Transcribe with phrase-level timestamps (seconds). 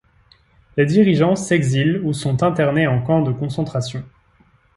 [0.77, 4.03] Les dirigeants s'exilent ou sont internés en camps de concentration.